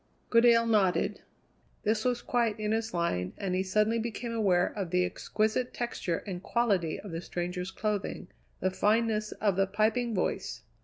Goodale 0.31 0.65
nodded. 0.65 1.21
This 1.83 2.03
was 2.05 2.23
quite 2.23 2.59
in 2.59 2.71
his 2.71 2.91
line, 2.91 3.33
and 3.37 3.53
he 3.53 3.61
suddenly 3.61 3.99
became 3.99 4.33
aware 4.33 4.65
of 4.75 4.89
the 4.89 5.05
exquisite 5.05 5.75
texture 5.75 6.23
and 6.25 6.41
quality 6.41 6.99
of 6.99 7.11
the 7.11 7.21
stranger's 7.21 7.69
clothing; 7.69 8.27
the 8.61 8.71
fineness 8.71 9.31
of 9.33 9.57
the 9.57 9.67
piping 9.67 10.15
voice. 10.15 10.63